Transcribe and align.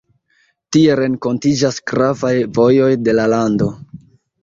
Tie 0.75 0.95
renkontiĝas 1.01 1.79
gravaj 1.93 2.35
vojoj 2.59 2.91
de 3.07 3.19
la 3.21 3.33
lando. 3.39 3.73